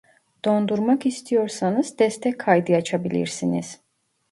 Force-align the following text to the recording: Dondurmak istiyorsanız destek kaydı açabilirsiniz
Dondurmak 0.45 1.05
istiyorsanız 1.05 1.99
destek 1.99 2.39
kaydı 2.39 2.75
açabilirsiniz 2.75 3.81